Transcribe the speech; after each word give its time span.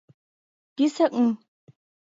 Писе 0.75 1.05
ыҥ 1.21 1.27